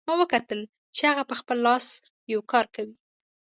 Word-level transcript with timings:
ما 0.09 0.13
وکتل 0.21 0.59
چې 0.95 1.01
هغه 1.09 1.23
په 1.29 1.35
خپل 1.39 1.57
لاس 1.67 1.85
یو 2.31 2.41
کار 2.51 2.65
کوي 2.75 2.95